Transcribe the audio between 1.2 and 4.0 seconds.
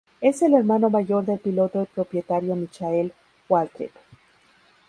del piloto y propietario Michael Waltrip.